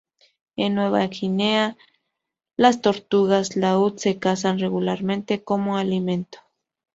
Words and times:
En 0.55 0.73
Nueva 0.73 1.05
Guinea, 1.05 1.77
las 2.57 2.81
tortugas 2.81 3.55
laúd 3.55 3.97
se 3.97 4.17
cazan 4.17 4.57
regularmente 4.57 5.43
como 5.43 5.77
alimento. 5.77 6.39